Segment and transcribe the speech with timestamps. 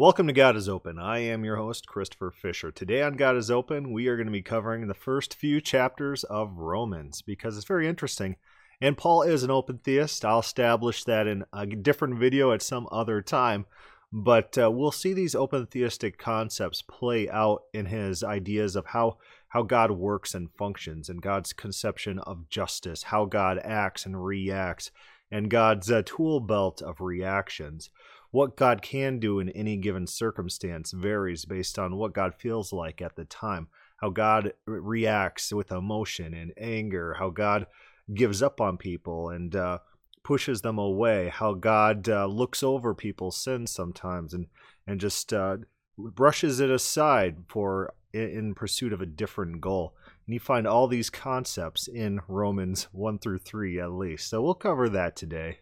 [0.00, 0.98] Welcome to God is Open.
[0.98, 2.70] I am your host, Christopher Fisher.
[2.70, 6.24] Today on God is Open, we are going to be covering the first few chapters
[6.24, 8.36] of Romans because it's very interesting.
[8.80, 10.24] And Paul is an open theist.
[10.24, 13.66] I'll establish that in a different video at some other time.
[14.10, 19.18] But uh, we'll see these open theistic concepts play out in his ideas of how,
[19.48, 24.92] how God works and functions, and God's conception of justice, how God acts and reacts,
[25.30, 27.90] and God's uh, tool belt of reactions.
[28.30, 33.02] What God can do in any given circumstance varies based on what God feels like
[33.02, 37.66] at the time, how God reacts with emotion and anger, how God
[38.14, 39.78] gives up on people and uh,
[40.22, 44.46] pushes them away, how God uh, looks over people's sins sometimes and
[44.86, 45.58] and just uh,
[45.98, 49.94] brushes it aside for in pursuit of a different goal.
[50.26, 54.28] And you find all these concepts in Romans 1 through 3 at least.
[54.28, 55.58] So we'll cover that today.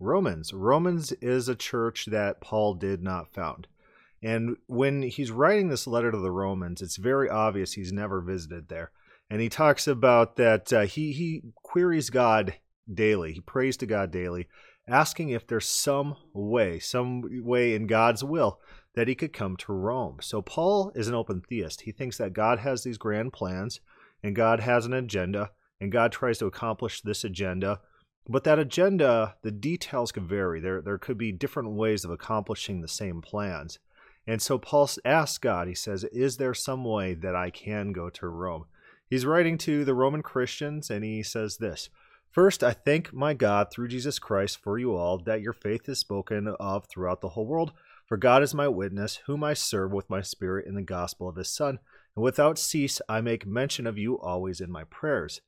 [0.00, 0.52] Romans.
[0.52, 3.66] Romans is a church that Paul did not found.
[4.22, 8.68] And when he's writing this letter to the Romans, it's very obvious he's never visited
[8.68, 8.90] there.
[9.30, 12.54] And he talks about that uh, he, he queries God
[12.92, 13.34] daily.
[13.34, 14.48] He prays to God daily,
[14.88, 18.60] asking if there's some way, some way in God's will
[18.94, 20.18] that he could come to Rome.
[20.20, 21.82] So Paul is an open theist.
[21.82, 23.80] He thinks that God has these grand plans
[24.22, 27.80] and God has an agenda and God tries to accomplish this agenda.
[28.28, 30.60] But that agenda, the details could vary.
[30.60, 33.78] There, there could be different ways of accomplishing the same plans.
[34.26, 38.10] And so Paul asks God, he says, Is there some way that I can go
[38.10, 38.66] to Rome?
[39.08, 41.88] He's writing to the Roman Christians and he says this
[42.30, 45.98] First, I thank my God through Jesus Christ for you all that your faith is
[45.98, 47.72] spoken of throughout the whole world.
[48.06, 51.36] For God is my witness, whom I serve with my spirit in the gospel of
[51.36, 51.78] his Son.
[52.14, 55.40] And without cease I make mention of you always in my prayers,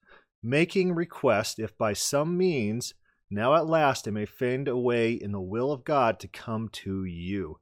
[0.42, 2.94] making request if by some means,
[3.30, 6.68] now at last I may find a way in the will of God to come
[6.72, 7.58] to you.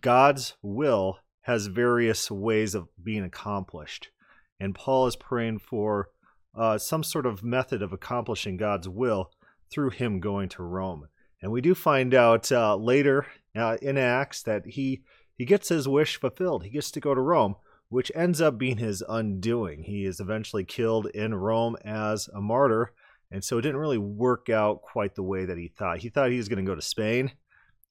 [0.00, 4.10] God's will has various ways of being accomplished.
[4.58, 6.08] And Paul is praying for
[6.56, 9.30] uh, some sort of method of accomplishing God's will
[9.70, 11.08] through him going to Rome.
[11.40, 15.02] And we do find out uh, later uh, in Acts that he
[15.36, 16.64] he gets his wish fulfilled.
[16.64, 17.56] He gets to go to Rome,
[17.96, 19.82] which ends up being his undoing.
[19.84, 22.92] He is eventually killed in Rome as a martyr,
[23.30, 26.00] and so it didn't really work out quite the way that he thought.
[26.00, 27.32] He thought he was going to go to Spain,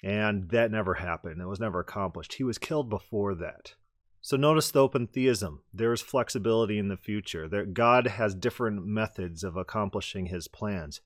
[0.03, 1.41] and that never happened.
[1.41, 2.33] It was never accomplished.
[2.33, 3.73] He was killed before that.
[4.21, 5.63] So notice the open theism.
[5.73, 7.49] There is flexibility in the future.
[7.49, 11.01] There, God has different methods of accomplishing his plans.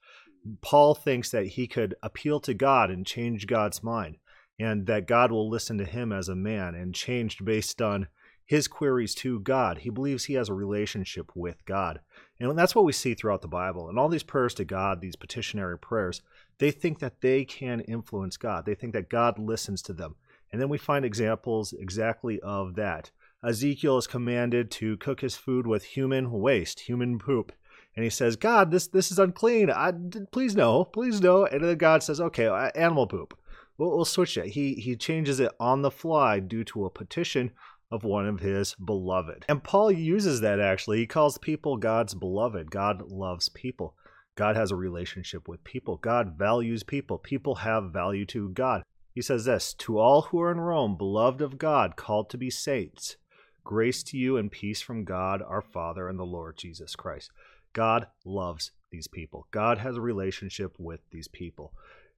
[0.59, 4.17] Paul thinks that he could appeal to God and change God's mind,
[4.59, 8.09] and that God will listen to him as a man and change based on
[8.49, 9.77] his queries to God.
[9.77, 11.99] He believes he has a relationship with God.
[12.39, 13.87] And that's what we see throughout the Bible.
[13.87, 16.23] And all these prayers to God, these petitionary prayers,
[16.57, 18.65] they think that they can influence God.
[18.65, 20.15] They think that God listens to them.
[20.51, 23.11] And then we find examples exactly of that.
[23.45, 27.51] Ezekiel is commanded to cook his food with human waste, human poop.
[27.95, 29.69] And he says, God, this, this is unclean.
[29.69, 29.93] I,
[30.31, 31.45] please no, please no.
[31.45, 33.37] And then God says, okay, uh, animal poop.
[33.77, 34.47] We'll, we'll switch it.
[34.47, 37.51] He, he changes it on the fly due to a petition
[37.91, 39.45] of one of his beloved.
[39.49, 40.99] And Paul uses that actually.
[40.99, 42.71] He calls people God's beloved.
[42.71, 43.95] God loves people.
[44.35, 45.97] God has a relationship with people.
[45.97, 47.17] God values people.
[47.17, 48.83] People have value to God.
[49.13, 52.49] He says this To all who are in Rome, beloved of God, called to be
[52.49, 53.17] saints,
[53.63, 57.31] grace to you and peace from God our Father and the Lord Jesus Christ.
[57.73, 59.47] God loves these people.
[59.51, 61.73] God has a relationship with these people.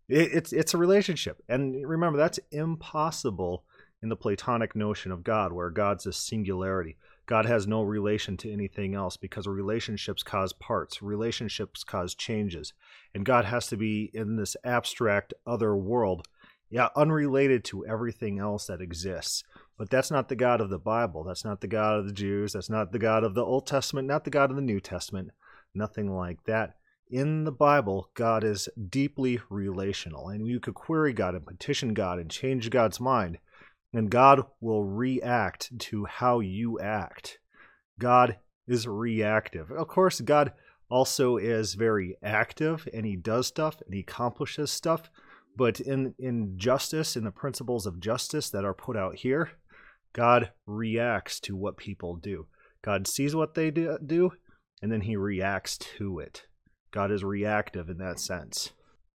[0.08, 3.64] it's it's a relationship, and remember that's impossible
[4.02, 6.98] in the Platonic notion of God, where God's a singularity.
[7.26, 12.74] God has no relation to anything else because relationships cause parts, relationships cause changes,
[13.14, 16.28] and God has to be in this abstract other world
[16.72, 19.44] yeah, unrelated to everything else that exists.
[19.78, 21.24] But that's not the God of the Bible.
[21.24, 22.54] That's not the God of the Jews.
[22.54, 25.32] That's not the God of the Old Testament, not the God of the New Testament.
[25.76, 26.76] Nothing like that.
[27.10, 32.20] In the Bible, God is deeply relational, and you could query God and petition God
[32.20, 33.38] and change God's mind,
[33.94, 37.40] and God will react to how you act.
[38.00, 39.72] God is reactive.
[39.72, 40.54] Of course, God
[40.90, 45.10] also is very active, and He does stuff and He accomplishes stuff
[45.56, 49.52] but in in justice, in the principles of justice that are put out here,
[50.14, 52.48] God reacts to what people do.
[52.82, 54.32] God sees what they do,
[54.82, 56.44] and then he reacts to it.
[56.92, 58.72] God is reactive in that sense.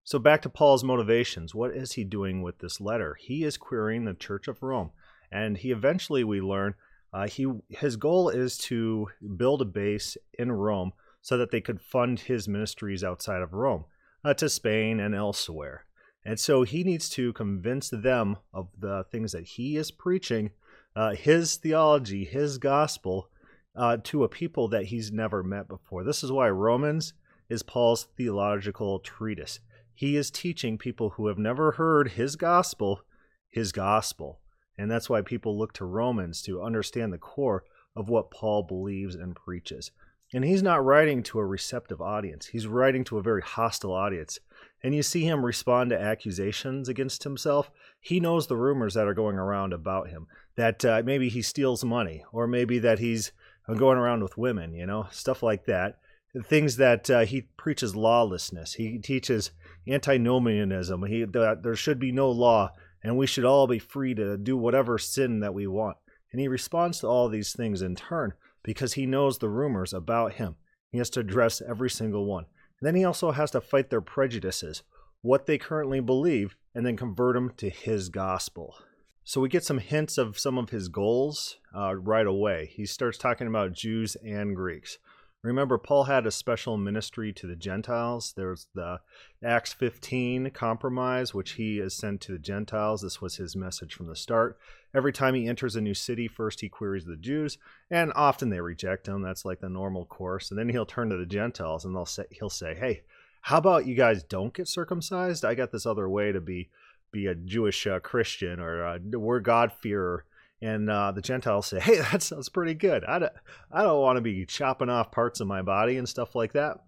[0.04, 1.54] So back to Paul's motivations.
[1.54, 3.16] What is he doing with this letter?
[3.20, 4.90] He is querying the Church of Rome,
[5.30, 6.74] and he eventually we learn
[7.12, 11.80] uh, he his goal is to build a base in Rome so that they could
[11.80, 13.84] fund his ministries outside of Rome
[14.24, 15.84] uh, to Spain and elsewhere.
[16.24, 20.50] And so he needs to convince them of the things that he is preaching,
[20.96, 23.28] uh, his theology, his gospel,
[23.76, 26.04] uh, to a people that he's never met before.
[26.04, 27.12] This is why Romans
[27.48, 29.60] is Paul's theological treatise.
[29.94, 33.02] He is teaching people who have never heard his gospel,
[33.50, 34.40] his gospel.
[34.78, 39.14] And that's why people look to Romans to understand the core of what Paul believes
[39.14, 39.90] and preaches.
[40.34, 44.38] And he's not writing to a receptive audience, he's writing to a very hostile audience.
[44.82, 47.70] And you see him respond to accusations against himself.
[48.00, 51.84] He knows the rumors that are going around about him that uh, maybe he steals
[51.84, 53.32] money, or maybe that he's
[53.68, 55.98] uh, going around with women, you know, stuff like that.
[56.44, 58.74] Things that uh, he preaches lawlessness.
[58.74, 59.50] He teaches
[59.86, 61.04] antinomianism.
[61.04, 64.56] He that there should be no law, and we should all be free to do
[64.56, 65.98] whatever sin that we want.
[66.30, 68.32] And he responds to all these things in turn
[68.62, 70.56] because he knows the rumors about him.
[70.90, 72.46] He has to address every single one.
[72.80, 74.82] And then he also has to fight their prejudices,
[75.20, 78.76] what they currently believe, and then convert them to his gospel.
[79.24, 82.70] So we get some hints of some of his goals uh, right away.
[82.74, 84.98] He starts talking about Jews and Greeks.
[85.42, 88.32] Remember, Paul had a special ministry to the Gentiles.
[88.36, 89.00] There's the
[89.42, 93.02] Acts 15 compromise, which he is sent to the Gentiles.
[93.02, 94.56] This was his message from the start.
[94.94, 97.58] Every time he enters a new city, first he queries the Jews,
[97.90, 99.22] and often they reject him.
[99.22, 100.50] That's like the normal course.
[100.50, 103.02] And then he'll turn to the Gentiles and they'll say, he'll say, "Hey,
[103.40, 105.44] how about you guys don't get circumcised?
[105.44, 106.70] I got this other way to be
[107.10, 110.24] be a Jewish uh, Christian or uh, we're God-fearer."
[110.62, 113.04] And uh, the Gentiles say, "Hey, that sounds pretty good.
[113.04, 113.32] I don't,
[113.70, 116.78] I don't want to be chopping off parts of my body and stuff like that."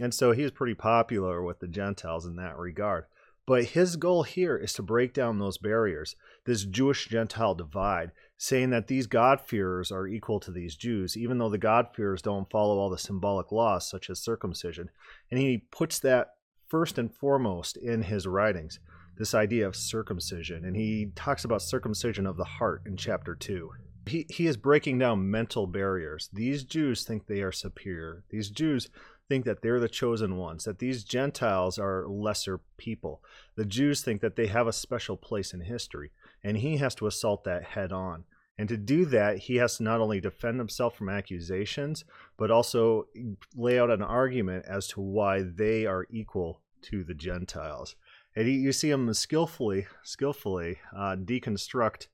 [0.00, 3.04] And so he's pretty popular with the Gentiles in that regard.
[3.46, 6.14] But his goal here is to break down those barriers,
[6.44, 11.48] this Jewish Gentile divide, saying that these God-fearers are equal to these Jews, even though
[11.48, 14.90] the God-fearers don't follow all the symbolic laws such as circumcision.
[15.30, 16.34] And he puts that
[16.68, 18.78] first and foremost in his writings
[19.18, 23.70] this idea of circumcision, and he talks about circumcision of the heart in chapter 2.
[24.06, 26.30] He, he is breaking down mental barriers.
[26.32, 28.24] These Jews think they are superior.
[28.30, 28.88] These Jews
[29.28, 33.22] think that they're the chosen ones, that these Gentiles are lesser people.
[33.56, 36.12] The Jews think that they have a special place in history,
[36.42, 38.24] and he has to assault that head on.
[38.56, 42.04] And to do that, he has to not only defend himself from accusations,
[42.36, 43.06] but also
[43.54, 47.94] lay out an argument as to why they are equal to the Gentiles
[48.36, 52.06] and you see them skillfully, skillfully uh, deconstruct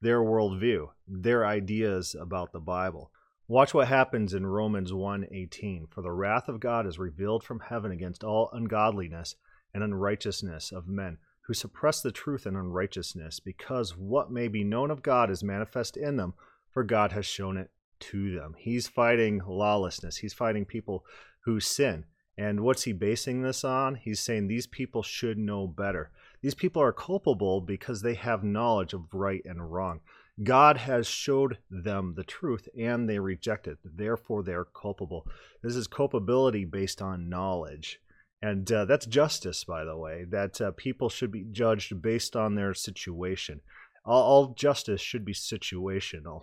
[0.00, 3.10] their worldview, their ideas about the Bible.
[3.48, 5.86] Watch what happens in Romans 1:18.
[5.88, 9.36] For the wrath of God is revealed from heaven against all ungodliness
[9.72, 14.90] and unrighteousness of men who suppress the truth in unrighteousness, because what may be known
[14.90, 16.34] of God is manifest in them,
[16.70, 17.70] for God has shown it
[18.00, 18.54] to them.
[18.58, 20.16] He's fighting lawlessness.
[20.16, 21.04] He's fighting people
[21.44, 22.04] who sin.
[22.38, 23.94] And what's he basing this on?
[23.94, 26.10] He's saying these people should know better.
[26.42, 30.00] These people are culpable because they have knowledge of right and wrong.
[30.42, 33.78] God has showed them the truth and they reject it.
[33.82, 35.26] Therefore, they're culpable.
[35.62, 38.00] This is culpability based on knowledge.
[38.42, 42.54] And uh, that's justice, by the way, that uh, people should be judged based on
[42.54, 43.62] their situation.
[44.04, 46.42] All, all justice should be situational.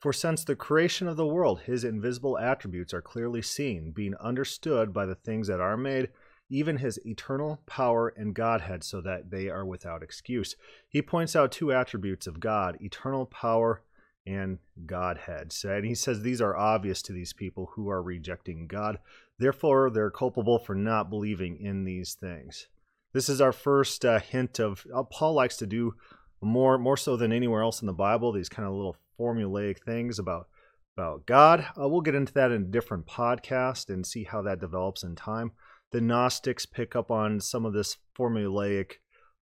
[0.00, 4.94] For since the creation of the world, his invisible attributes are clearly seen, being understood
[4.94, 6.08] by the things that are made,
[6.48, 10.56] even his eternal power and Godhead, so that they are without excuse.
[10.88, 13.82] He points out two attributes of God eternal power
[14.26, 15.54] and Godhead.
[15.64, 18.98] And he says these are obvious to these people who are rejecting God.
[19.38, 22.68] Therefore, they're culpable for not believing in these things.
[23.12, 25.94] This is our first uh, hint of uh, Paul likes to do
[26.40, 28.32] more more so than anywhere else in the Bible.
[28.32, 30.48] These kind of little formulaic things about
[30.96, 31.66] about God.
[31.80, 35.14] Uh, we'll get into that in a different podcast and see how that develops in
[35.14, 35.52] time.
[35.92, 38.94] The Gnostics pick up on some of this formulaic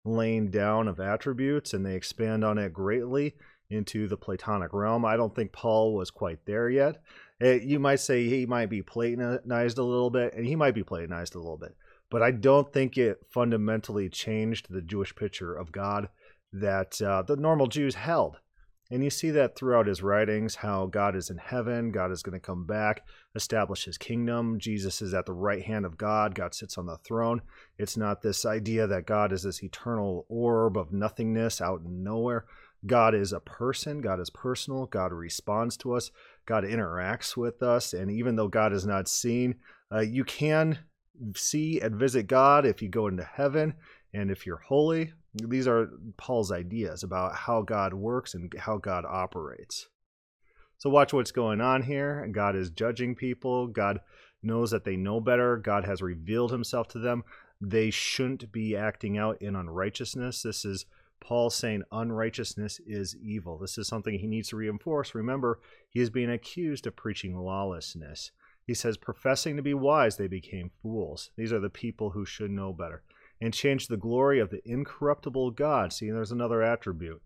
[0.05, 3.35] laying down of attributes and they expand on it greatly
[3.69, 5.05] into the Platonic realm.
[5.05, 7.01] I don't think Paul was quite there yet.
[7.39, 10.73] It, eh, you might say he might be Platonized a little bit, and he might
[10.73, 11.75] be Platonized a little bit,
[12.09, 16.07] but I don't think it fundamentally changed the Jewish picture of God
[16.53, 18.37] that uh, the normal Jews held.
[18.89, 22.39] And you see that throughout his writings how God is in heaven, God is going
[22.39, 24.59] to come back, establish his kingdom.
[24.59, 27.41] Jesus is at the right hand of God, God sits on the throne.
[27.77, 32.45] It's not this idea that God is this eternal orb of nothingness out in nowhere.
[32.85, 36.11] God is a person, God is personal, God responds to us,
[36.45, 37.93] God interacts with us.
[37.93, 39.55] And even though God is not seen,
[39.91, 40.79] uh, you can
[41.35, 43.73] see and visit God if you go into heaven
[44.13, 49.05] and if you're holy these are Paul's ideas about how God works and how God
[49.05, 49.87] operates.
[50.77, 52.27] So watch what's going on here.
[52.31, 53.67] God is judging people.
[53.67, 53.99] God
[54.43, 55.57] knows that they know better.
[55.57, 57.23] God has revealed himself to them.
[57.61, 60.41] they shouldn't be acting out in unrighteousness.
[60.41, 60.85] This is
[61.19, 63.57] Paul saying unrighteousness is evil.
[63.57, 65.15] This is something he needs to reinforce.
[65.15, 68.31] Remember, he is being accused of preaching lawlessness.
[68.65, 71.31] He says, professing to be wise, they became fools.
[71.37, 73.01] These are the people who should know better.
[73.39, 75.93] And change the glory of the incorruptible God.
[75.93, 77.21] See, there's another attribute.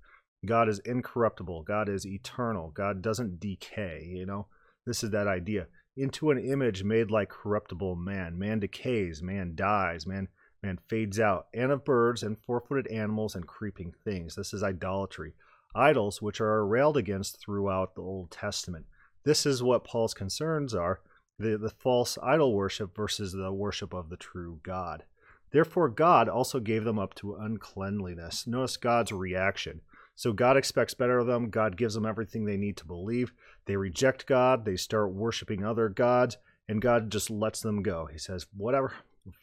[0.46, 1.64] God is incorruptible.
[1.64, 2.72] God is eternal.
[2.72, 4.48] God doesn't decay, you know?
[4.86, 5.68] This is that idea.
[5.96, 8.38] Into an image made like corruptible man.
[8.40, 10.28] Man decays, man dies, man
[10.64, 14.36] man fades out, and of birds and four-footed animals and creeping things.
[14.36, 15.34] This is idolatry.
[15.74, 18.86] Idols which are railed against throughout the Old Testament.
[19.24, 21.00] This is what Paul's concerns are
[21.40, 25.04] the, the false idol worship versus the worship of the true God.
[25.52, 28.48] Therefore, God also gave them up to uncleanliness.
[28.48, 29.82] Notice God's reaction.
[30.16, 31.50] So God expects better of them.
[31.50, 33.34] God gives them everything they need to believe.
[33.66, 34.66] They reject God.
[34.66, 38.08] They start worshiping other gods, and God just lets them go.
[38.12, 38.94] He says, Whatever,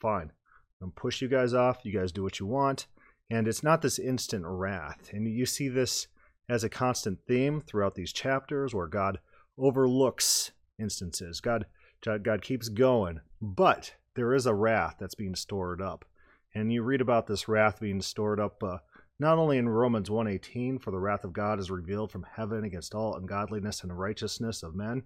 [0.01, 0.33] fine.
[0.81, 1.85] I'm push you guys off.
[1.85, 2.87] You guys do what you want.
[3.31, 5.11] And it's not this instant wrath.
[5.13, 6.07] And you see this
[6.49, 9.19] as a constant theme throughout these chapters where God
[9.59, 11.41] overlooks instances.
[11.41, 11.67] God
[12.05, 16.05] God keeps going, but there is a wrath that's being stored up.
[16.53, 18.79] And you read about this wrath being stored up uh,
[19.21, 22.97] not only in Romans 1:18 for the wrath of God is revealed from heaven against
[22.97, 25.05] all ungodliness and righteousness of men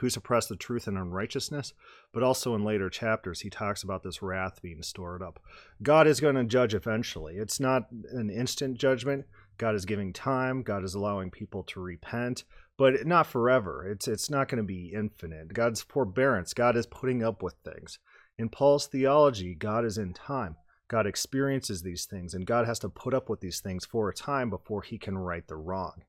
[0.00, 1.74] who suppress the truth and unrighteousness,
[2.12, 5.38] but also in later chapters he talks about this wrath being stored up.
[5.82, 7.36] God is going to judge eventually.
[7.36, 9.26] It's not an instant judgment.
[9.58, 12.44] God is giving time, God is allowing people to repent,
[12.78, 13.86] but not forever.
[13.86, 15.52] It's it's not going to be infinite.
[15.52, 17.98] God's forbearance, God is putting up with things.
[18.38, 20.56] In Paul's theology, God is in time.
[20.88, 24.14] God experiences these things, and God has to put up with these things for a
[24.14, 26.02] time before he can right the wrong.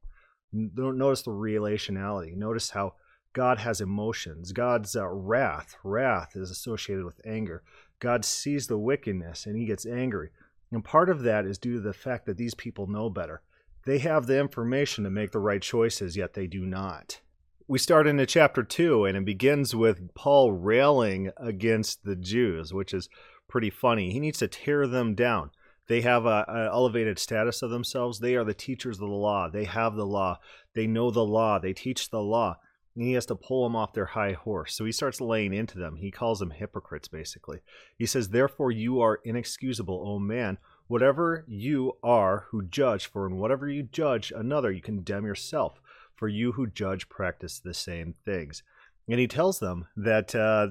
[0.51, 2.35] Notice the relationality.
[2.35, 2.93] Notice how
[3.33, 4.53] God has emotions.
[4.53, 7.63] God's uh, wrath, wrath is associated with anger.
[7.99, 10.29] God sees the wickedness and he gets angry.
[10.71, 13.41] And part of that is due to the fact that these people know better.
[13.85, 17.19] They have the information to make the right choices, yet they do not.
[17.67, 22.93] We start into chapter 2, and it begins with Paul railing against the Jews, which
[22.93, 23.09] is
[23.47, 24.11] pretty funny.
[24.11, 25.49] He needs to tear them down.
[25.87, 28.19] They have an elevated status of themselves.
[28.19, 29.49] They are the teachers of the law.
[29.49, 30.37] They have the law.
[30.75, 31.57] They know the law.
[31.57, 32.57] They teach the law.
[32.95, 34.75] And he has to pull them off their high horse.
[34.75, 35.95] So he starts laying into them.
[35.95, 37.61] He calls them hypocrites, basically.
[37.97, 40.59] He says, Therefore, you are inexcusable, O man.
[40.85, 45.81] Whatever you are who judge, for in whatever you judge another, you condemn yourself.
[46.15, 48.63] For you who judge practice the same things.
[49.07, 50.69] And he tells them that uh,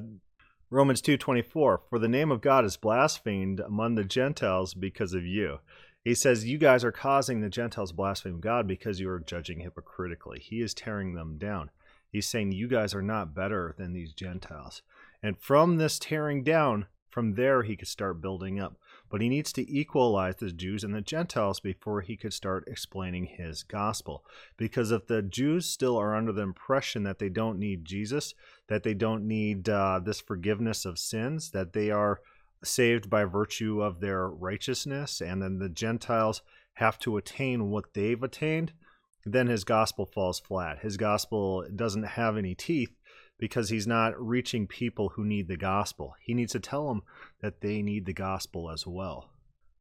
[0.70, 5.58] Romans 2:24 For the name of God is blasphemed among the Gentiles because of you.
[6.02, 10.38] He says you guys are causing the Gentiles blaspheme God because you are judging hypocritically.
[10.40, 11.70] He is tearing them down.
[12.10, 14.82] He's saying you guys are not better than these Gentiles.
[15.22, 18.76] And from this tearing down, from there he could start building up.
[19.14, 23.26] But he needs to equalize the Jews and the Gentiles before he could start explaining
[23.26, 24.24] his gospel.
[24.56, 28.34] Because if the Jews still are under the impression that they don't need Jesus,
[28.66, 32.22] that they don't need uh, this forgiveness of sins, that they are
[32.64, 36.42] saved by virtue of their righteousness, and then the Gentiles
[36.72, 38.72] have to attain what they've attained,
[39.24, 40.80] then his gospel falls flat.
[40.80, 42.96] His gospel doesn't have any teeth
[43.38, 46.14] because he's not reaching people who need the gospel.
[46.20, 47.02] He needs to tell them
[47.40, 49.30] that they need the gospel as well.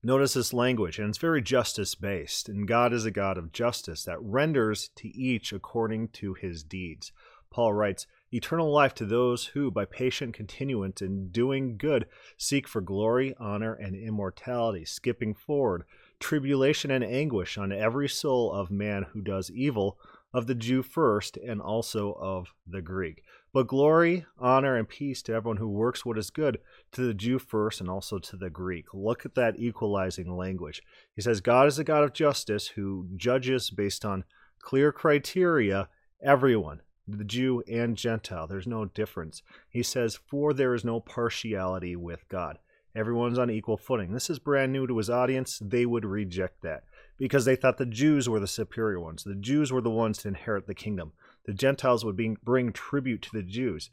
[0.05, 2.50] Notice this language, and it's very justice based.
[2.50, 7.13] And God is a God of justice that renders to each according to his deeds.
[7.50, 12.81] Paul writes, Eternal life to those who, by patient continuance in doing good, seek for
[12.81, 14.83] glory, honor, and immortality.
[14.86, 15.83] Skipping forward,
[16.19, 20.00] tribulation and anguish on every soul of man who does evil,
[20.33, 23.24] of the Jew first, and also of the Greek.
[23.53, 26.60] But glory, honor, and peace to everyone who works what is good,
[26.91, 28.88] to the Jew first and also to the Greek.
[28.95, 30.81] Look at that equalizing language.
[31.15, 34.24] He says, God is a God of justice who judges based on
[34.60, 35.88] clear criteria
[36.24, 38.48] everyone, the Jew and Gentile.
[38.48, 39.43] There's no difference.
[39.69, 42.57] He says, For there is no partiality with God.
[42.95, 44.13] Everyone's on equal footing.
[44.13, 45.60] This is brand new to his audience.
[45.63, 46.86] They would reject that
[47.19, 49.24] because they thought the Jews were the superior ones.
[49.24, 51.12] The Jews were the ones to inherit the kingdom
[51.45, 53.89] the Gentiles would bring tribute to the Jews.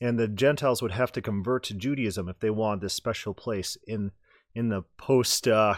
[0.00, 3.76] And the Gentiles would have to convert to Judaism if they wanted this special place
[3.86, 4.12] in
[4.54, 5.74] in the post uh,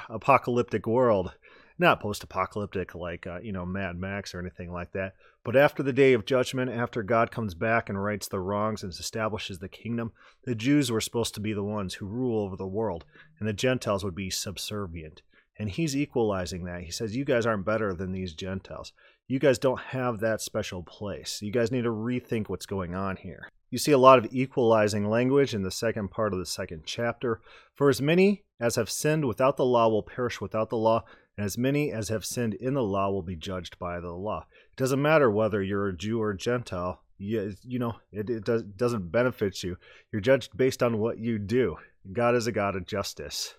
[0.87, 1.35] world.
[1.79, 5.15] Not post apocalyptic like, uh, you know, Mad Max or anything like that.
[5.43, 8.93] But after the day of judgment, after God comes back and rights the wrongs and
[8.93, 10.13] establishes the kingdom,
[10.45, 13.07] the Jews were supposed to be the ones who rule over the world,
[13.39, 15.23] and the Gentiles would be subservient.
[15.59, 16.83] And he's equalizing that.
[16.83, 18.93] He says, You guys aren't better than these Gentiles
[19.31, 21.41] you guys don't have that special place.
[21.41, 23.49] You guys need to rethink what's going on here.
[23.71, 27.41] You see a lot of equalizing language in the second part of the second chapter.
[27.77, 31.05] For as many as have sinned without the law will perish without the law,
[31.37, 34.47] and as many as have sinned in the law will be judged by the law.
[34.73, 37.05] It doesn't matter whether you're a Jew or a Gentile.
[37.17, 39.77] You, you know, it, it does, doesn't benefit you.
[40.11, 41.77] You're judged based on what you do.
[42.13, 43.55] God is a God of justice.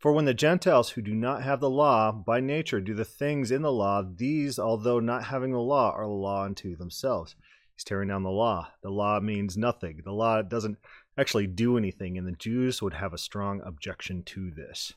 [0.00, 3.50] For when the Gentiles who do not have the law by nature do the things
[3.50, 7.36] in the law, these, although not having the law, are the law unto themselves
[7.74, 8.68] He's tearing down the law.
[8.82, 10.00] The law means nothing.
[10.02, 10.78] The law doesn't
[11.18, 14.94] actually do anything, and the Jews would have a strong objection to this.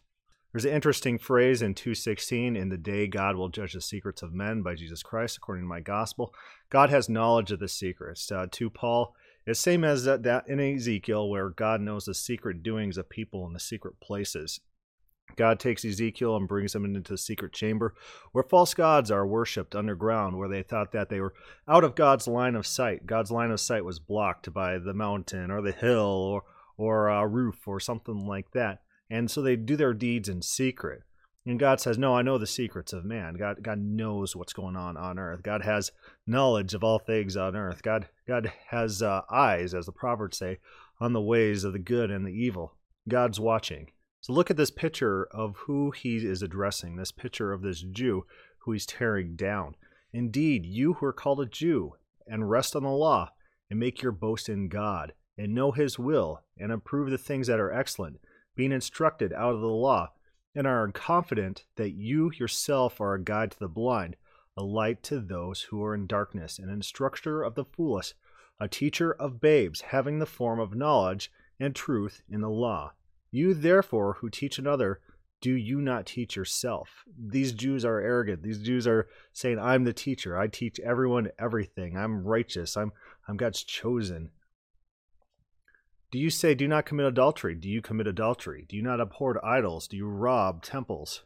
[0.54, 4.34] There's an interesting phrase in 216 in the day God will judge the secrets of
[4.34, 6.34] men by Jesus Christ, according to my gospel.
[6.70, 8.32] God has knowledge of the secrets.
[8.32, 12.64] Uh, to Paul, it's same as that, that in Ezekiel, where God knows the secret
[12.64, 14.62] doings of people in the secret places.
[15.36, 17.96] God takes Ezekiel and brings him into the secret chamber
[18.32, 21.34] where false gods are worshipped underground, where they thought that they were
[21.68, 23.06] out of God's line of sight.
[23.06, 26.44] God's line of sight was blocked by the mountain or the hill or,
[26.78, 28.82] or a roof or something like that.
[29.10, 31.04] And so they do their deeds in secret.
[31.46, 33.36] And God says, No, I know the secrets of man.
[33.36, 35.44] God, God knows what's going on on earth.
[35.44, 35.92] God has
[36.26, 37.84] knowledge of all things on earth.
[37.84, 40.60] God, God has uh, eyes, as the Proverbs say,
[41.02, 42.76] on the ways of the good and the evil.
[43.10, 43.90] God's watching.
[44.24, 48.26] So look at this picture of who he is addressing, this picture of this Jew
[48.60, 49.76] who he's tearing down.
[50.14, 53.32] Indeed, you who are called a Jew and rest on the law
[53.70, 57.60] and make your boast in God and know his will and approve the things that
[57.60, 58.22] are excellent,
[58.56, 60.14] being instructed out of the law,
[60.56, 64.16] and are confident that you yourself are a guide to the blind,
[64.56, 68.14] a light to those who are in darkness, an instructor of the foolish,
[68.58, 72.94] a teacher of babes, having the form of knowledge and truth in the law
[73.34, 75.00] you therefore who teach another,
[75.42, 77.04] do you not teach yourself?
[77.18, 78.44] These Jews are arrogant.
[78.44, 80.38] These Jews are saying, I'm the teacher.
[80.38, 81.98] I teach everyone everything.
[81.98, 82.78] I'm righteous.
[82.78, 82.92] I'm
[83.28, 84.30] I'm God's chosen.
[86.12, 87.56] Do you say, Do not commit adultery?
[87.56, 88.66] Do you commit adultery?
[88.70, 89.88] Do you not abhor idols?
[89.88, 91.24] Do you rob temples?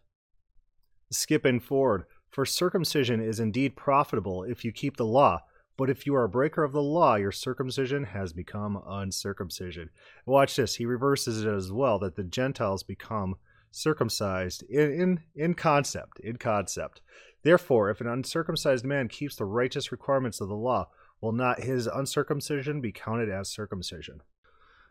[1.12, 5.42] Skipping forward, for circumcision is indeed profitable if you keep the law,
[5.78, 9.92] but if you are a breaker of the law, your circumcision has become uncircumcision.
[10.26, 10.76] Watch this.
[10.76, 13.36] He reverses it as well that the Gentiles become
[13.72, 16.20] circumcised in, in, in concept.
[16.20, 17.02] In concept.
[17.44, 20.90] Therefore, if an uncircumcised man keeps the righteous requirements of the law,
[21.22, 24.22] will not his uncircumcision be counted as circumcision?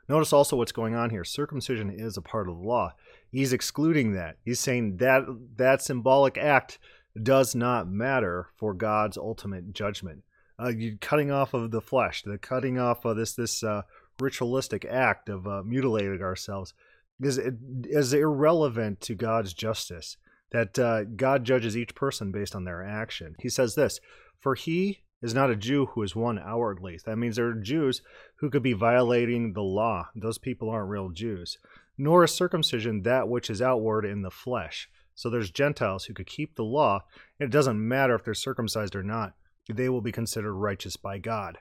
[0.09, 1.25] Notice also what's going on here.
[1.25, 2.93] Circumcision is a part of the law.
[3.33, 4.37] He's excluding that.
[4.45, 5.25] He's saying that
[5.57, 6.79] that symbolic act
[7.21, 10.23] does not matter for God's ultimate judgment
[10.59, 13.83] uh, cutting off of the flesh, the cutting off of this this uh,
[14.19, 16.75] ritualistic act of uh, mutilating ourselves
[17.21, 17.39] is
[17.85, 20.17] is irrelevant to God's justice.
[20.53, 23.37] That uh, God judges each person based on their action.
[23.41, 24.01] He says this:
[24.39, 28.01] "For he is not a Jew who is one outwardly." That means there are Jews
[28.37, 30.09] who could be violating the law.
[30.15, 31.59] Those people aren't real Jews.
[31.99, 34.89] Nor is circumcision that which is outward in the flesh.
[35.15, 37.05] So there's Gentiles who could keep the law.
[37.41, 39.33] And it doesn't matter if they're circumcised or not
[39.69, 41.59] they will be considered righteous by God.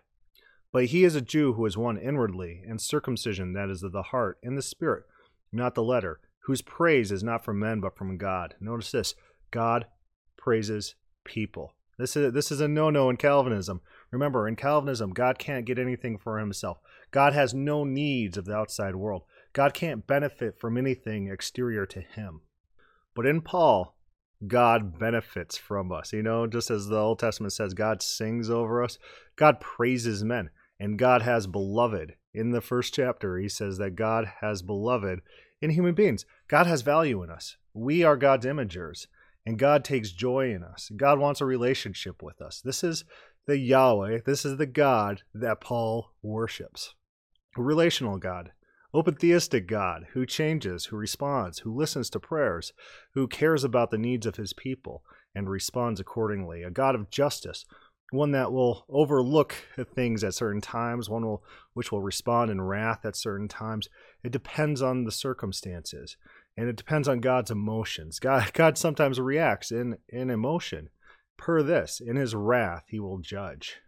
[0.72, 4.04] But he is a Jew who is one inwardly, and circumcision that is of the
[4.04, 5.04] heart and the spirit,
[5.52, 8.56] not the letter, whose praise is not from men but from God.
[8.60, 9.16] Notice this
[9.52, 9.86] God
[10.38, 11.74] praises people.
[11.98, 13.82] This is this is a no-no in Calvinism.
[14.12, 16.78] Remember, in Calvinism, God can't get anything for himself.
[17.12, 19.24] God has no needs of the outside world.
[19.54, 22.42] God can't benefit from anything exterior to him.
[23.16, 23.95] But in Paul,
[24.48, 26.14] God benefits from us.
[26.14, 28.98] You know, just as the Old Testament says, God sings over us,
[29.36, 32.16] God praises men, and God has beloved.
[32.34, 35.22] In the first chapter, he says that God has beloved
[35.62, 36.26] in human beings.
[36.48, 37.58] God has value in us.
[37.74, 39.08] We are God's imagers,
[39.46, 40.92] and God takes joy in us.
[40.96, 42.62] God wants a relationship with us.
[42.62, 43.06] This is
[43.48, 46.96] the Yahweh, this is the God that Paul worships.
[47.58, 48.52] A relational God
[48.96, 52.72] open theistic God who changes, who responds, who listens to prayers,
[53.14, 55.04] who cares about the needs of his people
[55.36, 57.66] and responds accordingly, a God of justice,
[58.12, 59.54] one that will overlook
[59.94, 63.90] things at certain times, one will, which will respond in wrath at certain times.
[64.24, 66.16] It depends on the circumstances
[66.56, 68.20] and it depends on God's emotions.
[68.20, 70.90] God, God sometimes reacts in, in emotion.
[71.38, 73.82] Per this, in his wrath, he will judge.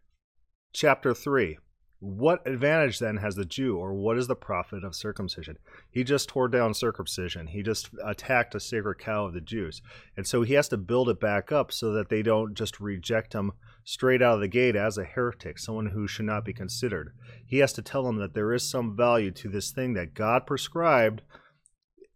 [0.74, 1.58] Chapter 3
[2.00, 5.58] what advantage then has the Jew, or what is the profit of circumcision?
[5.90, 7.48] He just tore down circumcision.
[7.48, 9.82] He just attacked a sacred cow of the Jews.
[10.16, 13.34] And so he has to build it back up so that they don't just reject
[13.34, 17.14] him straight out of the gate as a heretic, someone who should not be considered.
[17.46, 20.46] He has to tell them that there is some value to this thing that God
[20.46, 21.24] prescribed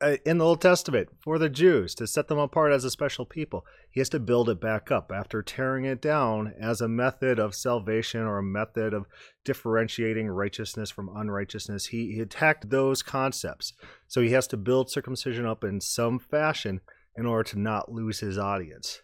[0.01, 3.23] Uh, in the Old Testament for the Jews to set them apart as a special
[3.23, 3.63] people.
[3.91, 7.53] He has to build it back up after tearing it down as a method of
[7.53, 9.05] salvation or a method of
[9.45, 11.87] differentiating righteousness from unrighteousness.
[11.87, 13.73] He, he attacked those concepts.
[14.07, 16.81] So he has to build circumcision up in some fashion
[17.15, 19.01] in order to not lose his audience.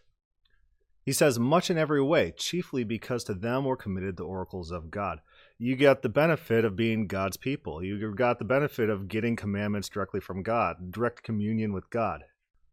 [1.04, 4.90] He says, much in every way, chiefly because to them were committed the oracles of
[4.90, 5.20] God
[5.60, 7.84] you got the benefit of being God's people.
[7.84, 12.24] You got the benefit of getting commandments directly from God, direct communion with God.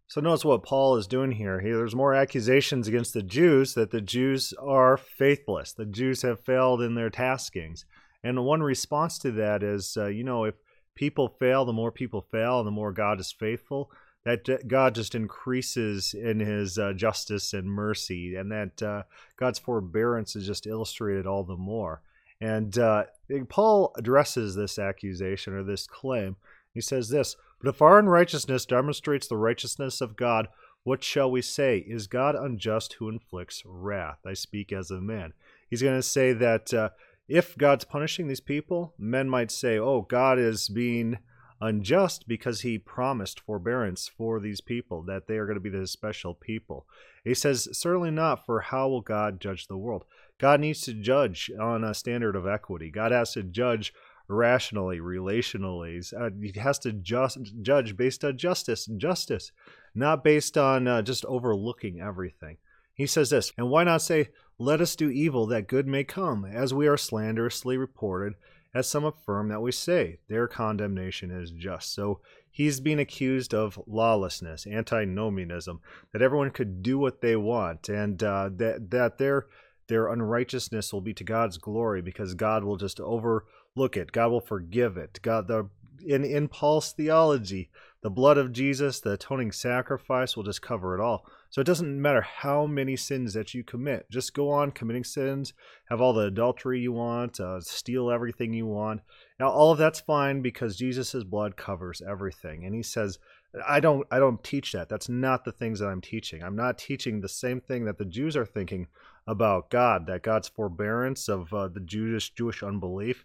[0.07, 1.61] So notice what Paul is doing here.
[1.61, 5.73] Here, there's more accusations against the Jews that the Jews are faithless.
[5.73, 7.85] The Jews have failed in their taskings,
[8.23, 10.55] and one response to that is, uh, you know, if
[10.95, 13.91] people fail, the more people fail, the more God is faithful.
[14.25, 19.03] That God just increases in His uh, justice and mercy, and that uh,
[19.39, 22.03] God's forbearance is just illustrated all the more.
[22.41, 23.05] And uh,
[23.49, 26.37] Paul addresses this accusation or this claim.
[26.73, 30.49] He says this But if our unrighteousness demonstrates the righteousness of God,
[30.83, 31.79] what shall we say?
[31.79, 34.19] Is God unjust who inflicts wrath?
[34.27, 35.33] I speak as a man.
[35.71, 36.91] He's going to say that uh,
[37.27, 41.19] if God's punishing these people, men might say, oh, God is being
[41.61, 45.87] unjust because he promised forbearance for these people, that they are going to be the
[45.87, 46.87] special people.
[47.25, 50.05] He says, certainly not, for how will God judge the world?
[50.39, 52.91] God needs to judge on a standard of equity.
[52.91, 53.93] God has to judge
[54.29, 56.13] rationally, relationally.
[56.13, 59.53] Uh, he has to just judge based on justice and justice,
[59.95, 62.57] not based on uh, just overlooking everything.
[62.95, 66.45] He says this, and why not say, "Let us do evil that good may come,"
[66.45, 68.35] as we are slanderously reported,
[68.73, 70.19] as some affirm that we say.
[70.29, 71.93] Their condemnation is just.
[71.93, 72.21] So
[72.51, 75.81] he's being accused of lawlessness, antinomianism,
[76.13, 79.47] that everyone could do what they want, and uh, that that they're
[79.89, 84.13] their unrighteousness will be to God's glory because God will just overlook it.
[84.13, 85.21] God will forgive it.
[85.23, 85.69] God the
[86.07, 87.71] in in Paul's theology,
[88.03, 91.27] the blood of Jesus, the atoning sacrifice will just cover it all.
[91.51, 94.11] So it doesn't matter how many sins that you commit.
[94.11, 95.53] Just go on committing sins,
[95.89, 99.01] have all the adultery you want, uh, steal everything you want.
[99.39, 102.65] Now all of that's fine because Jesus' blood covers everything.
[102.65, 103.19] And he says,
[103.67, 104.89] I don't I don't teach that.
[104.89, 106.43] That's not the things that I'm teaching.
[106.43, 108.89] I'm not teaching the same thing that the Jews are thinking
[109.27, 113.25] about God, that God's forbearance of uh, the Jewish Jewish unbelief,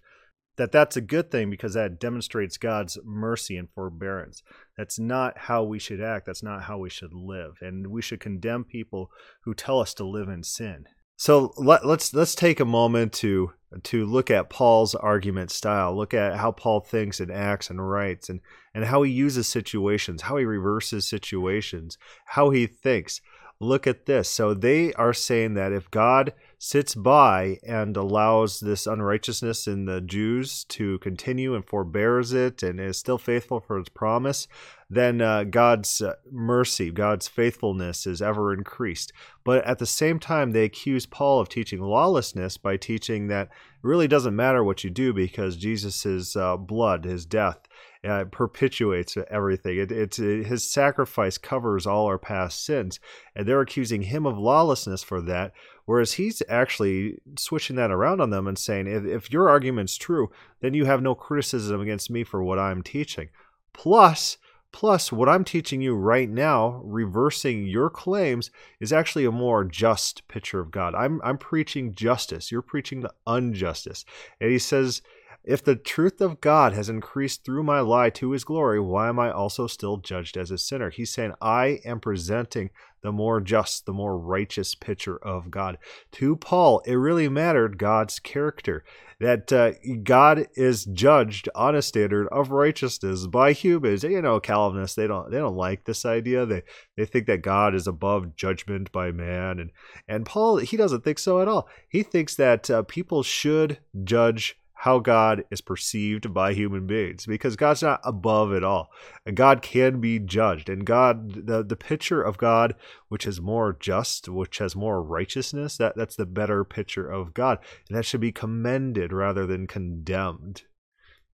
[0.57, 4.43] that that's a good thing because that demonstrates God's mercy and forbearance.
[4.77, 6.25] That's not how we should act.
[6.25, 9.09] That's not how we should live, and we should condemn people
[9.43, 10.85] who tell us to live in sin.
[11.19, 13.51] So let, let's let's take a moment to
[13.83, 15.95] to look at Paul's argument style.
[15.95, 18.39] Look at how Paul thinks and acts and writes, and
[18.73, 23.19] and how he uses situations, how he reverses situations, how he thinks
[23.59, 24.29] look at this.
[24.29, 29.99] So they are saying that if God sits by and allows this unrighteousness in the
[30.01, 34.47] Jews to continue and forbears it and is still faithful for his promise,
[34.89, 39.11] then uh, God's uh, mercy, God's faithfulness is ever increased.
[39.43, 43.51] But at the same time, they accuse Paul of teaching lawlessness by teaching that it
[43.87, 47.59] really doesn't matter what you do because Jesus' uh, blood, his death,
[48.07, 49.77] uh, perpetuates everything.
[49.77, 52.99] It, it's it, his sacrifice covers all our past sins,
[53.35, 55.51] and they're accusing him of lawlessness for that.
[55.85, 60.29] Whereas he's actually switching that around on them and saying, if, if your argument's true,
[60.61, 63.29] then you have no criticism against me for what I'm teaching.
[63.73, 64.37] Plus,
[64.71, 70.27] Plus, what I'm teaching you right now, reversing your claims, is actually a more just
[70.27, 70.93] picture of God.
[70.93, 72.51] I'm, I'm preaching justice.
[72.51, 74.05] You're preaching the injustice.
[74.39, 75.01] And he says,
[75.43, 79.19] if the truth of God has increased through my lie to his glory, why am
[79.19, 80.89] I also still judged as a sinner?
[80.89, 82.69] He's saying, I am presenting
[83.01, 85.77] the more just, the more righteous picture of God.
[86.13, 88.83] To Paul, it really mattered God's character,
[89.19, 89.71] that uh,
[90.03, 94.03] God is judged on a standard of righteousness by humans.
[94.03, 96.45] You know, Calvinists, they don't they don't like this idea.
[96.45, 96.63] They
[96.97, 99.71] they think that God is above judgment by man, and
[100.07, 101.67] and Paul he doesn't think so at all.
[101.87, 107.57] He thinks that uh, people should judge how God is perceived by human beings because
[107.57, 108.89] God's not above it all.
[109.25, 110.69] And God can be judged.
[110.69, 112.75] And God, the, the picture of God,
[113.09, 117.57] which is more just, which has more righteousness, that, that's the better picture of God.
[117.89, 120.63] And that should be commended rather than condemned.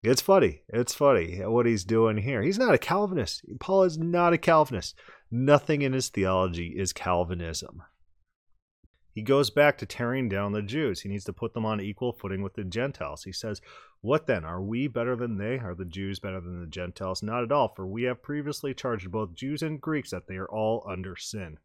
[0.04, 0.62] It's funny.
[0.68, 2.42] It's funny what he's doing here.
[2.42, 3.42] He's not a Calvinist.
[3.58, 4.94] Paul is not a Calvinist.
[5.32, 7.82] Nothing in his theology is Calvinism.
[9.14, 11.02] He goes back to tearing down the Jews.
[11.02, 13.24] He needs to put them on equal footing with the Gentiles.
[13.24, 13.60] He says,
[14.00, 14.44] What then?
[14.44, 15.58] Are we better than they?
[15.58, 17.22] Are the Jews better than the Gentiles?
[17.22, 20.48] Not at all, for we have previously charged both Jews and Greeks that they are
[20.48, 21.58] all under sin.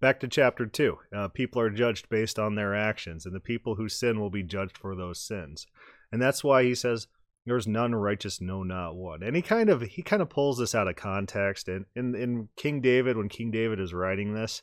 [0.00, 0.98] Back to chapter 2.
[1.14, 4.44] Uh, people are judged based on their actions, and the people who sin will be
[4.44, 5.66] judged for those sins.
[6.10, 7.08] And that's why he says,
[7.44, 9.22] There's none righteous, no, not one.
[9.22, 11.68] And he kind of he kind of pulls this out of context.
[11.68, 14.62] And in, in King David, when King David is writing this,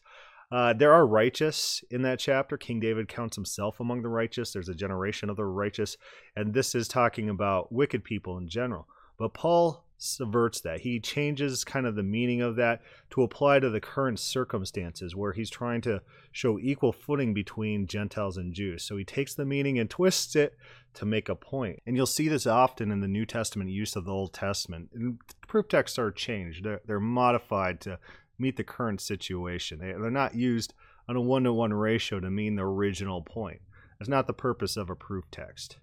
[0.51, 2.58] uh, there are righteous in that chapter.
[2.58, 4.51] King David counts himself among the righteous.
[4.51, 5.97] There's a generation of the righteous,
[6.36, 8.88] and this is talking about wicked people in general.
[9.17, 10.81] But Paul subverts that.
[10.81, 12.81] He changes kind of the meaning of that
[13.12, 18.38] to apply to the current circumstances where he's trying to show equal footing between Gentiles
[18.38, 18.84] and Jews.
[18.84, 20.58] So he takes the meaning and twists it
[20.95, 21.81] to make a point.
[21.86, 24.89] And you'll see this often in the New Testament use of the Old Testament.
[24.93, 27.99] And proof texts are changed, they're, they're modified to
[28.38, 29.80] meet the current situation.
[29.80, 30.74] They, they're not used
[31.08, 33.62] on a one to one ratio to mean the original point.
[34.00, 35.78] That's not the purpose of a proof text.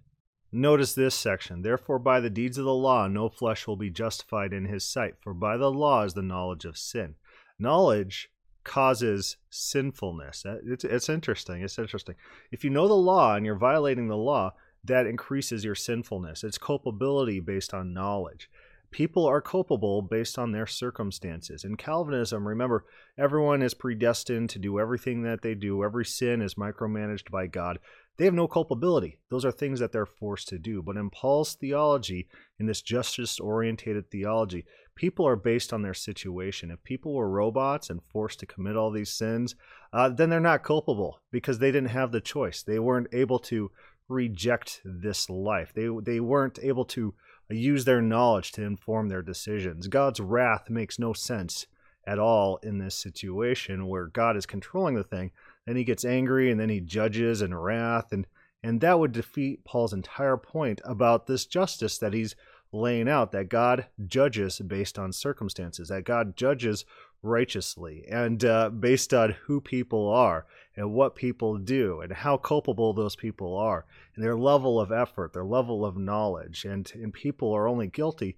[0.50, 1.62] Notice this section.
[1.62, 5.14] Therefore, by the deeds of the law, no flesh will be justified in his sight,
[5.22, 7.14] for by the law is the knowledge of sin.
[7.58, 8.30] Knowledge
[8.64, 10.44] causes sinfulness.
[10.66, 11.62] It's, it's interesting.
[11.62, 12.16] It's interesting.
[12.50, 14.52] If you know the law and you're violating the law,
[14.84, 16.44] that increases your sinfulness.
[16.44, 18.50] It's culpability based on knowledge.
[18.92, 21.64] People are culpable based on their circumstances.
[21.64, 22.84] In Calvinism, remember,
[23.18, 25.82] everyone is predestined to do everything that they do.
[25.82, 27.78] Every sin is micromanaged by God
[28.18, 29.18] they have no culpability.
[29.30, 30.82] Those are things that they're forced to do.
[30.82, 32.28] But in Paul's theology,
[32.58, 36.70] in this justice orientated theology, people are based on their situation.
[36.70, 39.54] If people were robots and forced to commit all these sins,
[39.92, 42.62] uh, then they're not culpable because they didn't have the choice.
[42.62, 43.70] They weren't able to
[44.08, 45.72] reject this life.
[45.74, 47.14] They they weren't able to
[47.52, 49.88] use their knowledge to inform their decisions.
[49.88, 51.66] God's wrath makes no sense
[52.06, 55.30] at all in this situation where God is controlling the thing
[55.66, 58.26] then he gets angry and then he judges in wrath and
[58.64, 62.36] and that would defeat Paul's entire point about this justice that he's
[62.72, 66.84] laying out that God judges based on circumstances, that God judges
[67.22, 72.92] righteously and uh, based on who people are and what people do and how culpable
[72.92, 73.84] those people are
[74.16, 76.64] and their level of effort, their level of knowledge.
[76.64, 78.36] And, and people are only guilty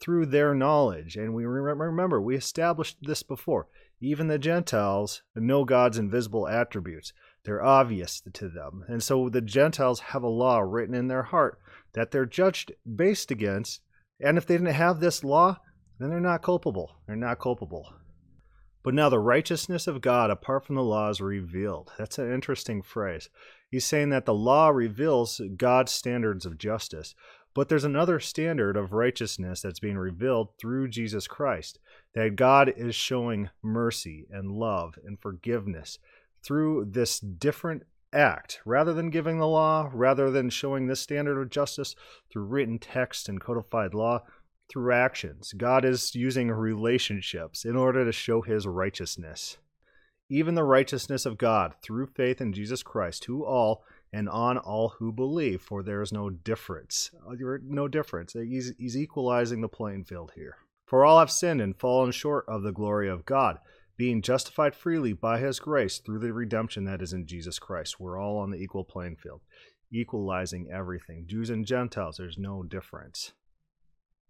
[0.00, 1.16] through their knowledge.
[1.16, 3.68] And we remember, we established this before.
[4.00, 7.12] Even the Gentiles know God's invisible attributes.
[7.44, 8.84] They're obvious to them.
[8.88, 11.58] And so the Gentiles have a law written in their heart
[11.94, 13.80] that they're judged based against.
[14.20, 15.58] And if they didn't have this law,
[15.98, 16.96] then they're not culpable.
[17.06, 17.92] They're not culpable.
[18.82, 21.90] But now the righteousness of God apart from the law is revealed.
[21.98, 23.28] That's an interesting phrase.
[23.70, 27.14] He's saying that the law reveals God's standards of justice.
[27.54, 31.80] But there's another standard of righteousness that's being revealed through Jesus Christ
[32.14, 35.98] that God is showing mercy and love and forgiveness
[36.42, 41.50] through this different act rather than giving the law, rather than showing this standard of
[41.50, 41.94] justice
[42.30, 44.22] through written text and codified law,
[44.68, 45.52] through actions.
[45.56, 49.56] God is using relationships in order to show his righteousness.
[50.30, 54.90] Even the righteousness of God through faith in Jesus Christ to all and on all
[54.98, 57.10] who believe, for there is no difference.
[57.26, 58.34] Uh, no difference.
[58.34, 60.56] He's, he's equalizing the playing field here.
[60.86, 63.58] For all have sinned and fallen short of the glory of God,
[63.98, 68.00] being justified freely by his grace through the redemption that is in Jesus Christ.
[68.00, 69.42] We're all on the equal playing field,
[69.92, 71.24] equalizing everything.
[71.26, 73.32] Jews and Gentiles, there's no difference.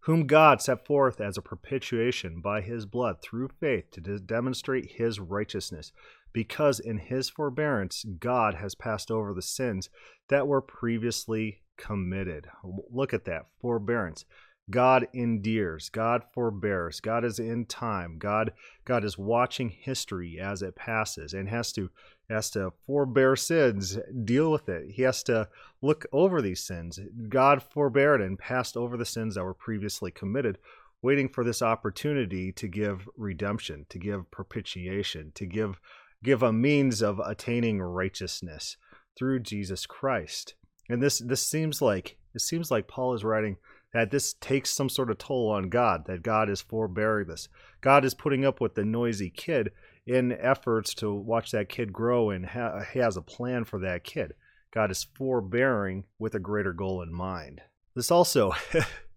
[0.03, 5.21] Whom God set forth as a propitiation by his blood through faith to demonstrate his
[5.21, 5.93] righteousness,
[6.33, 9.91] because in his forbearance God has passed over the sins
[10.29, 12.47] that were previously committed.
[12.91, 14.25] Look at that forbearance.
[14.71, 18.53] God endears, God forbears, God is in time, God
[18.85, 21.91] God is watching history as it passes and has to
[22.31, 24.91] has to forbear sins, deal with it.
[24.91, 25.49] He has to
[25.81, 27.01] look over these sins.
[27.29, 30.59] God forbeared and passed over the sins that were previously committed,
[31.01, 35.81] waiting for this opportunity to give redemption, to give propitiation, to give
[36.23, 38.77] give a means of attaining righteousness
[39.17, 40.55] through Jesus Christ.
[40.89, 43.57] And this this seems like it seems like Paul is writing
[43.93, 47.49] that this takes some sort of toll on God, that God is forbearing this.
[47.81, 49.71] God is putting up with the noisy kid
[50.07, 54.35] in efforts to watch that kid grow and ha- has a plan for that kid.
[54.71, 57.63] God is forbearing with a greater goal in mind.
[57.95, 58.53] This also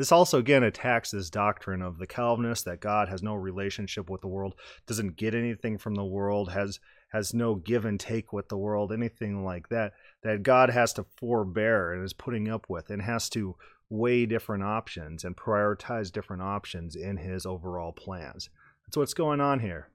[0.00, 4.22] This also again attacks this doctrine of the Calvinist that God has no relationship with
[4.22, 4.54] the world,
[4.86, 6.80] doesn't get anything from the world, has
[7.12, 9.92] has no give and take with the world, anything like that.
[10.22, 13.56] That God has to forbear and is putting up with and has to
[13.90, 18.48] weigh different options and prioritize different options in his overall plans.
[18.86, 19.88] That's what's going on here.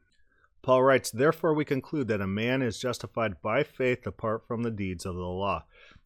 [0.62, 4.72] Paul writes, Therefore we conclude that a man is justified by faith apart from the
[4.72, 5.64] deeds of the law.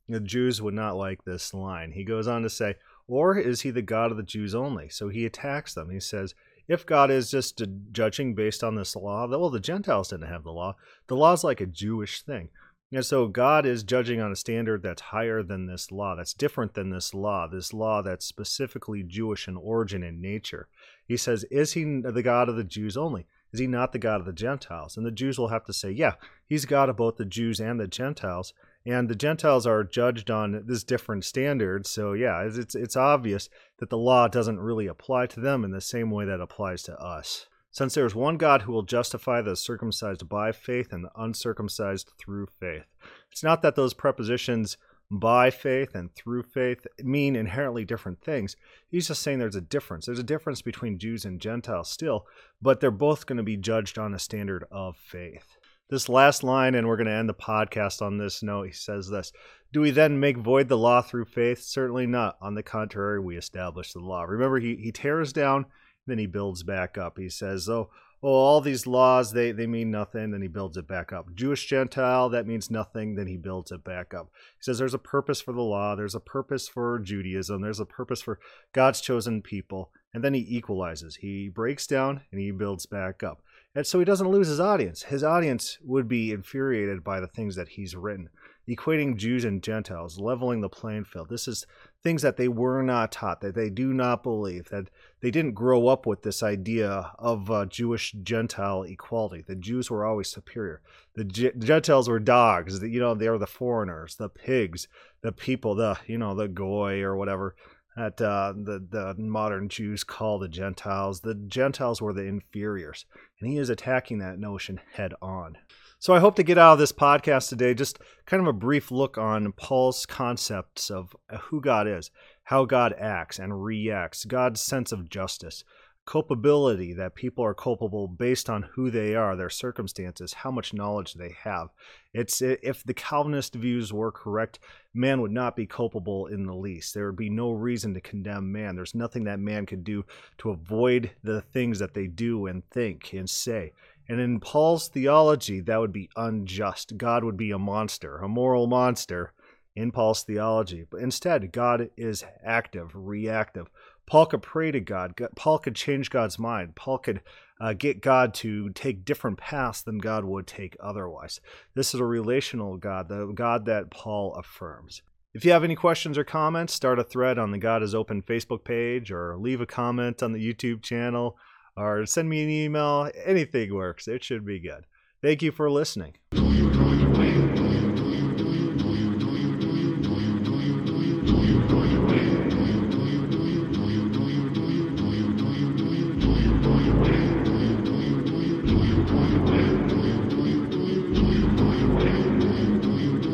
[0.07, 1.91] The Jews would not like this line.
[1.91, 2.75] He goes on to say,
[3.07, 4.89] Or is he the God of the Jews only?
[4.89, 5.89] So he attacks them.
[5.89, 6.33] He says,
[6.69, 10.51] if God is just judging based on this law, well, the Gentiles didn't have the
[10.51, 10.75] law.
[11.07, 12.49] The law is like a Jewish thing.
[12.91, 16.73] And so God is judging on a standard that's higher than this law, that's different
[16.73, 20.67] than this law, this law that's specifically Jewish in origin and nature.
[21.05, 23.27] He says, Is he the God of the Jews only?
[23.51, 24.97] Is he not the God of the Gentiles?
[24.97, 26.13] And the Jews will have to say, Yeah,
[26.47, 28.53] he's God of both the Jews and the Gentiles.
[28.85, 31.85] And the Gentiles are judged on this different standard.
[31.85, 35.71] So, yeah, it's, it's, it's obvious that the law doesn't really apply to them in
[35.71, 37.45] the same way that applies to us.
[37.71, 42.11] Since there is one God who will justify the circumcised by faith and the uncircumcised
[42.17, 42.85] through faith.
[43.31, 44.77] It's not that those prepositions
[45.11, 48.55] by faith and through faith mean inherently different things.
[48.89, 50.05] He's just saying there's a difference.
[50.05, 52.25] There's a difference between Jews and Gentiles still,
[52.61, 55.57] but they're both going to be judged on a standard of faith.
[55.89, 59.09] This last line, and we're going to end the podcast on this note, he says
[59.09, 59.31] this
[59.73, 61.61] Do we then make void the law through faith?
[61.61, 62.37] Certainly not.
[62.41, 64.21] On the contrary, we establish the law.
[64.23, 65.65] Remember, he, he tears down
[66.09, 67.17] then he builds back up.
[67.17, 67.89] He says, "Oh,
[68.21, 71.33] oh, all these laws they they mean nothing." Then he builds it back up.
[71.35, 73.15] Jewish Gentile that means nothing.
[73.15, 74.29] Then he builds it back up.
[74.57, 75.95] He says, "There's a purpose for the law.
[75.95, 77.61] There's a purpose for Judaism.
[77.61, 78.39] There's a purpose for
[78.73, 81.17] God's chosen people." And then he equalizes.
[81.17, 83.43] He breaks down and he builds back up.
[83.75, 85.03] And so he doesn't lose his audience.
[85.03, 88.29] His audience would be infuriated by the things that he's written
[88.69, 91.29] equating Jews and Gentiles, leveling the playing field.
[91.29, 91.65] This is
[92.03, 94.89] things that they were not taught, that they do not believe, that
[95.21, 99.43] they didn't grow up with this idea of uh, Jewish Gentile equality.
[99.45, 100.81] The Jews were always superior.
[101.15, 102.79] The G- Gentiles were dogs.
[102.79, 104.87] The, you know, they were the foreigners, the pigs,
[105.21, 107.55] the people, the you know, the goy or whatever
[107.99, 111.21] that uh, the the modern Jews call the Gentiles.
[111.21, 113.05] The Gentiles were the inferiors,
[113.39, 115.57] and he is attacking that notion head on.
[116.01, 118.89] So I hope to get out of this podcast today just kind of a brief
[118.89, 122.09] look on Paul's concepts of who God is,
[122.43, 125.65] how God acts and reacts, God's sense of justice,
[126.05, 131.15] culpability that people are culpable based on who they are, their circumstances, how much knowledge
[131.15, 131.67] they have.
[132.13, 134.57] It's if the Calvinist views were correct,
[134.93, 136.93] man would not be culpable in the least.
[136.93, 138.77] There would be no reason to condemn man.
[138.77, 140.05] There's nothing that man could do
[140.37, 143.73] to avoid the things that they do and think and say.
[144.09, 146.97] And in Paul's theology, that would be unjust.
[146.97, 149.33] God would be a monster, a moral monster
[149.75, 150.85] in Paul's theology.
[150.89, 153.67] But instead, God is active, reactive.
[154.07, 155.13] Paul could pray to God.
[155.35, 156.75] Paul could change God's mind.
[156.75, 157.21] Paul could
[157.61, 161.39] uh, get God to take different paths than God would take otherwise.
[161.75, 165.03] This is a relational God, the God that Paul affirms.
[165.35, 168.23] If you have any questions or comments, start a thread on the God is Open
[168.23, 171.37] Facebook page or leave a comment on the YouTube channel
[171.79, 173.09] or send me an email.
[173.23, 174.07] Anything works.
[174.07, 174.85] It should be good.
[175.21, 176.15] Thank you for listening.